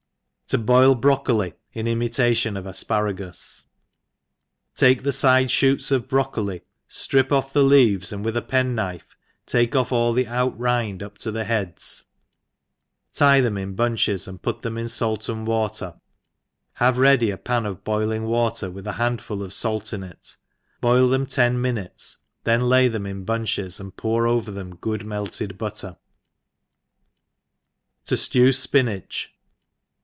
77 0.47 0.65
To 0.65 0.67
boil 0.67 0.95
Brocoli 0.95 1.53
in 1.71 1.87
Imitation 1.87 2.57
of 2.57 2.65
Asparagus* 2.65 3.63
TAKE 4.75 5.03
the 5.03 5.13
fide 5.13 5.49
(hoots 5.49 5.91
of 5.91 6.09
brocoli, 6.09 6.59
ftrip 6.89 7.31
off 7.31 7.53
the 7.53 7.63
leaves, 7.63 8.11
and 8.11 8.25
with 8.25 8.35
a 8.35 8.41
pen 8.41 8.75
koife 8.75 9.15
tabe 9.45 9.73
off 9.77 9.93
all 9.93 10.11
the 10.11 10.27
out 10.27 10.59
rind 10.59 11.01
up 11.01 11.17
to 11.19 11.31
the 11.31 11.45
heads, 11.45 12.03
tie 13.13 13.39
thena 13.39 13.61
in 13.61 13.75
bunches, 13.75 14.27
and 14.27 14.41
put 14.41 14.61
them 14.61 14.77
in 14.77 14.89
fait 14.89 15.29
and 15.29 15.47
water, 15.47 16.01
have 16.73 16.97
ready 16.97 17.27
^ 17.29 17.43
pan 17.45 17.65
of 17.65 17.85
boiling 17.85 18.25
water, 18.25 18.69
with 18.69 18.85
a 18.85 18.93
handful 18.99 19.41
of 19.41 19.53
fait 19.53 19.93
in 19.93 20.03
it, 20.03 20.35
boil 20.81 21.07
them 21.07 21.25
ten 21.25 21.61
minutes; 21.61 22.17
then 22.43 22.67
lay 22.67 22.89
them 22.89 23.05
in 23.05 23.23
bunches, 23.23 23.79
and 23.79 23.95
pour 23.95 24.27
over 24.27 24.51
them 24.51 24.75
good 24.75 25.05
melted 25.05 25.57
butter^ 25.57 25.95
To 28.03 28.15
Jiew 28.15 28.49
Spinage. 28.49 29.29